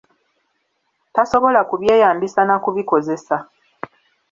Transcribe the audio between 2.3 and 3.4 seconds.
na kubikozesa.